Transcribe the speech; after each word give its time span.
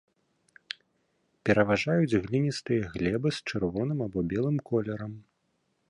Пераважаюць 1.49 2.19
гліністыя 2.25 2.89
глебы 2.95 3.29
з 3.39 3.45
чырвоным 3.49 3.99
або 4.09 4.19
белым 4.35 4.57
колерам. 4.73 5.13